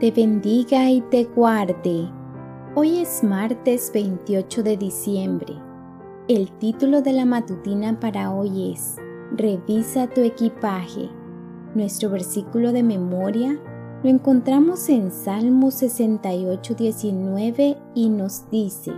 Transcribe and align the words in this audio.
te 0.00 0.10
bendiga 0.10 0.90
y 0.90 1.00
te 1.02 1.24
guarde. 1.24 2.10
Hoy 2.74 2.98
es 2.98 3.22
martes 3.22 3.92
28 3.94 4.64
de 4.64 4.76
diciembre. 4.76 5.54
El 6.26 6.50
título 6.58 7.00
de 7.00 7.12
la 7.12 7.24
matutina 7.24 8.00
para 8.00 8.32
hoy 8.32 8.72
es 8.72 8.96
Revisa 9.36 10.08
tu 10.08 10.22
equipaje. 10.22 11.08
Nuestro 11.76 12.10
versículo 12.10 12.72
de 12.72 12.82
memoria 12.82 13.56
lo 14.02 14.10
encontramos 14.10 14.88
en 14.88 15.12
Salmo 15.12 15.70
68, 15.70 16.74
19 16.74 17.78
y 17.94 18.08
nos 18.08 18.50
dice, 18.50 18.92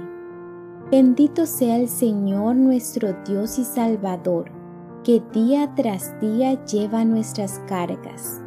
Bendito 0.90 1.44
sea 1.44 1.76
el 1.76 1.88
Señor 1.88 2.56
nuestro 2.56 3.14
Dios 3.26 3.58
y 3.58 3.64
Salvador, 3.64 4.50
que 5.04 5.22
día 5.34 5.74
tras 5.74 6.18
día 6.20 6.64
lleva 6.64 7.04
nuestras 7.04 7.60
cargas. 7.68 8.40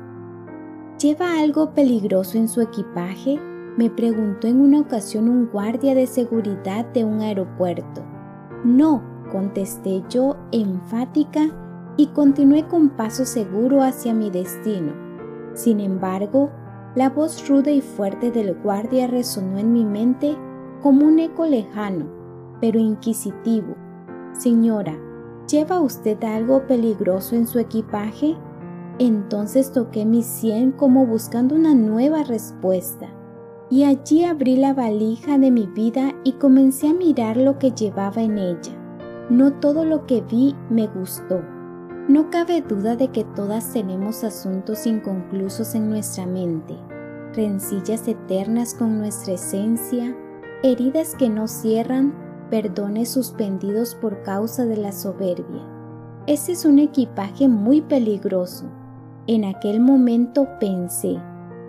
¿Lleva 1.02 1.40
algo 1.40 1.74
peligroso 1.74 2.38
en 2.38 2.50
su 2.50 2.60
equipaje? 2.60 3.40
Me 3.78 3.90
preguntó 3.90 4.48
en 4.48 4.60
una 4.60 4.82
ocasión 4.82 5.30
un 5.30 5.48
guardia 5.50 5.96
de 5.96 6.06
seguridad 6.06 6.86
de 6.88 7.06
un 7.06 7.22
aeropuerto. 7.22 8.04
No, 8.66 9.02
contesté 9.32 10.04
yo 10.10 10.36
enfática 10.52 11.52
y 11.96 12.08
continué 12.08 12.68
con 12.68 12.90
paso 12.90 13.26
seguro 13.26 13.82
hacia 13.82 14.14
mi 14.14 14.30
destino. 14.30 14.92
Sin 15.54 15.80
embargo, 15.80 16.50
la 16.96 17.10
voz 17.10 17.48
ruda 17.48 17.72
y 17.72 17.80
fuerte 17.80 18.30
del 18.30 18.56
guardia 18.56 19.08
resonó 19.08 19.58
en 19.58 19.72
mi 19.72 19.86
mente 19.86 20.36
como 20.82 21.06
un 21.06 21.20
eco 21.20 21.46
lejano, 21.46 22.08
pero 22.60 22.78
inquisitivo. 22.78 23.74
Señora, 24.34 24.98
¿lleva 25.50 25.80
usted 25.80 26.22
algo 26.26 26.68
peligroso 26.68 27.38
en 27.38 27.48
su 27.48 27.58
equipaje? 27.58 28.36
Entonces 29.00 29.72
toqué 29.72 30.06
mi 30.06 30.24
sien 30.24 30.74
como 30.74 31.06
buscando 31.06 31.56
una 31.56 31.74
nueva 31.74 32.24
respuesta, 32.24 33.08
y 33.70 33.86
allí 33.86 34.26
abrí 34.26 34.58
la 34.58 34.74
valija 34.74 35.38
de 35.38 35.52
mi 35.52 35.68
vida 35.68 36.16
y 36.26 36.34
comencé 36.34 36.90
a 36.90 36.94
mirar 36.94 37.38
lo 37.38 37.58
que 37.60 37.72
llevaba 37.72 38.22
en 38.22 38.38
ella. 38.38 38.74
No 39.30 39.54
todo 39.54 39.86
lo 39.86 40.06
que 40.06 40.20
vi 40.22 40.54
me 40.70 40.88
gustó. 40.88 41.42
No 42.10 42.30
cabe 42.30 42.62
duda 42.62 42.98
de 42.98 43.08
que 43.08 43.24
todas 43.24 43.72
tenemos 43.72 44.26
asuntos 44.26 44.86
inconclusos 44.86 45.76
en 45.76 45.90
nuestra 45.90 46.26
mente, 46.26 46.76
rencillas 47.34 48.06
eternas 48.06 48.74
con 48.74 48.98
nuestra 48.98 49.36
esencia, 49.36 50.14
heridas 50.62 51.16
que 51.16 51.30
no 51.30 51.48
cierran, 51.48 52.14
perdones 52.50 53.10
suspendidos 53.10 53.96
por 53.96 54.24
causa 54.24 54.66
de 54.66 54.76
la 54.76 54.92
soberbia. 54.92 55.64
Ese 56.28 56.52
es 56.52 56.66
un 56.66 56.80
equipaje 56.80 57.48
muy 57.48 57.80
peligroso 57.82 58.66
en 59.36 59.46
aquel 59.46 59.80
momento 59.80 60.48
pensé, 60.60 61.20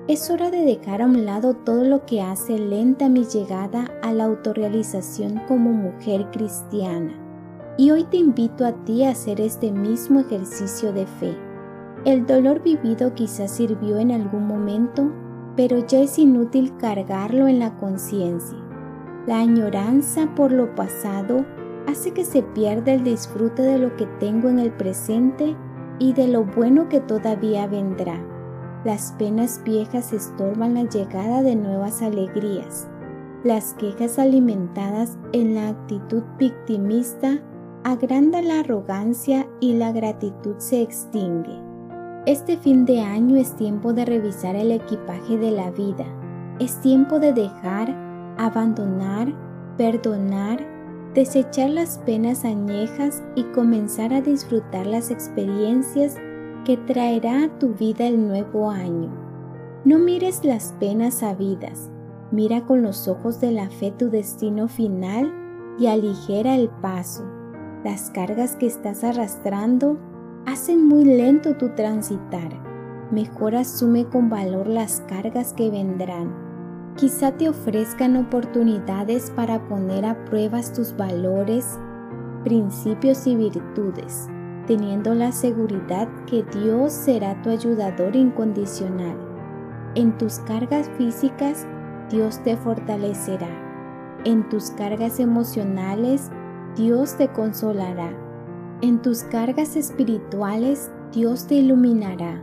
es 0.09 0.31
hora 0.31 0.51
de 0.51 0.65
dejar 0.65 1.03
a 1.03 1.05
un 1.05 1.27
lado 1.27 1.53
todo 1.53 1.85
lo 1.85 2.07
que 2.07 2.23
hace 2.23 2.59
lenta 2.59 3.11
mi 3.11 3.25
llegada 3.25 3.87
a 4.03 4.15
la 4.15 4.25
autorrealización 4.25 5.43
como 5.47 5.71
mujer 5.71 6.31
cristiana. 6.31 7.13
Y 7.77 7.91
hoy 7.91 8.05
te 8.05 8.17
invito 8.17 8.65
a 8.65 8.73
ti 8.85 9.05
a 9.05 9.11
hacer 9.11 9.43
este 9.43 9.73
mismo 9.73 10.21
ejercicio 10.21 10.95
de 10.95 11.05
fe. 11.05 11.37
El 12.07 12.25
dolor 12.25 12.63
vivido 12.63 13.15
quizás 13.15 13.51
sirvió 13.51 13.99
en 13.99 14.11
algún 14.11 14.47
momento, 14.47 15.13
pero 15.55 15.87
ya 15.87 16.01
es 16.01 16.19
inútil 16.19 16.75
cargarlo 16.79 17.47
en 17.47 17.59
la 17.59 17.77
conciencia. 17.77 18.57
La 19.27 19.41
añoranza 19.41 20.35
por 20.35 20.51
lo 20.51 20.75
pasado 20.75 21.45
hace 21.87 22.13
que 22.13 22.25
se 22.25 22.43
pierda 22.43 22.95
el 22.95 23.05
disfrute 23.05 23.61
de 23.61 23.77
lo 23.77 23.95
que 23.97 24.07
tengo 24.19 24.49
en 24.49 24.61
el 24.61 24.73
presente 24.73 25.55
y 26.01 26.15
de 26.15 26.27
lo 26.27 26.45
bueno 26.45 26.89
que 26.89 26.99
todavía 26.99 27.69
vendrá. 27.69 28.21
Las 28.85 29.13
penas 29.13 29.61
viejas 29.63 30.13
estorban 30.13 30.75
la 30.75 30.85
llegada 30.85 31.43
de 31.43 31.55
nuevas 31.55 32.03
alegrías. 32.03 32.89
Las 33.45 33.75
quejas 33.75 34.19
alimentadas 34.19 35.19
en 35.33 35.55
la 35.55 35.69
actitud 35.69 36.23
victimista 36.39 37.39
agranda 37.85 38.43
la 38.43 38.61
arrogancia 38.61 39.47
y 39.61 39.75
la 39.75 39.93
gratitud 39.93 40.57
se 40.59 40.83
extingue. 40.83 41.59
Este 42.27 42.57
fin 42.57 42.85
de 42.85 43.01
año 43.01 43.37
es 43.37 43.55
tiempo 43.57 43.93
de 43.93 44.05
revisar 44.05 44.57
el 44.57 44.73
equipaje 44.73 45.39
de 45.39 45.51
la 45.51 45.71
vida. 45.71 46.07
Es 46.59 46.81
tiempo 46.81 47.19
de 47.19 47.33
dejar, 47.33 47.95
abandonar, 48.39 49.33
perdonar, 49.77 50.70
desechar 51.15 51.71
las 51.71 51.99
penas 51.99 52.45
añejas 52.45 53.23
y 53.35 53.43
comenzar 53.45 54.15
a 54.15 54.21
disfrutar 54.21 54.87
las 54.87 55.11
experiencias 55.11 56.17
que 56.65 56.77
traerá 56.77 57.45
a 57.45 57.59
tu 57.59 57.75
vida 57.75 58.07
el 58.07 58.27
nuevo 58.27 58.71
año. 58.71 59.11
No 59.85 59.99
mires 59.99 60.45
las 60.45 60.75
penas 60.79 61.15
sabidas, 61.15 61.91
mira 62.31 62.65
con 62.65 62.83
los 62.83 63.09
ojos 63.09 63.41
de 63.41 63.51
la 63.51 63.71
fe 63.71 63.91
tu 63.91 64.11
destino 64.11 64.69
final 64.69 65.33
y 65.79 65.87
aligera 65.87 66.55
el 66.55 66.69
paso. 66.69 67.25
Las 67.83 68.11
cargas 68.11 68.57
que 68.57 68.67
estás 68.67 69.03
arrastrando 69.03 69.99
hacen 70.47 70.87
muy 70.87 71.05
lento 71.05 71.57
tu 71.57 71.71
transitar. 71.71 72.53
Mejor 73.11 73.57
asume 73.57 74.05
con 74.05 74.29
valor 74.29 74.69
las 74.69 75.01
cargas 75.09 75.55
que 75.55 75.71
vendrán 75.71 76.50
Quizá 77.01 77.33
te 77.33 77.49
ofrezcan 77.49 78.15
oportunidades 78.15 79.31
para 79.31 79.67
poner 79.69 80.05
a 80.05 80.23
pruebas 80.27 80.71
tus 80.71 80.95
valores, 80.95 81.79
principios 82.45 83.27
y 83.27 83.37
virtudes, 83.37 84.29
teniendo 84.67 85.15
la 85.15 85.33
seguridad 85.33 86.07
que 86.27 86.43
Dios 86.43 86.93
será 86.93 87.41
tu 87.41 87.49
ayudador 87.49 88.15
incondicional. 88.17 89.17
En 89.95 90.19
tus 90.19 90.41
cargas 90.41 90.91
físicas, 90.99 91.67
Dios 92.11 92.39
te 92.43 92.59
fortalecerá. 92.59 93.49
En 94.27 94.47
tus 94.51 94.69
cargas 94.73 95.21
emocionales, 95.21 96.31
Dios 96.77 97.17
te 97.17 97.29
consolará. 97.29 98.13
En 98.83 99.01
tus 99.01 99.23
cargas 99.23 99.75
espirituales, 99.75 100.91
Dios 101.15 101.47
te 101.47 101.55
iluminará. 101.55 102.39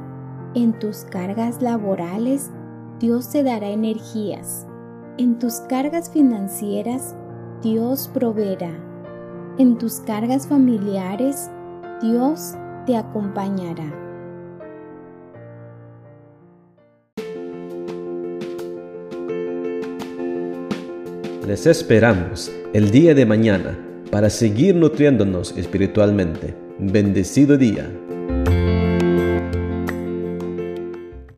En 0.56 0.74
tus 0.80 1.04
cargas 1.04 1.62
laborales, 1.62 2.50
Dios 3.00 3.30
te 3.30 3.44
dará 3.44 3.70
energías. 3.70 4.66
En 5.20 5.38
tus 5.38 5.56
cargas 5.70 6.10
financieras, 6.10 7.16
Dios 7.62 8.10
proveerá. 8.12 8.72
En 9.60 9.78
tus 9.78 10.00
cargas 10.00 10.48
familiares, 10.48 11.52
Dios 12.02 12.56
te 12.88 12.98
acompañará. 12.98 13.94
Les 21.46 21.68
esperamos 21.68 22.52
el 22.74 22.90
día 22.90 23.14
de 23.14 23.26
mañana 23.28 23.78
para 24.12 24.32
seguir 24.32 24.76
nutriéndonos 24.76 25.56
espiritualmente. 25.56 26.56
Bendecido 26.80 27.58
día. 27.58 27.92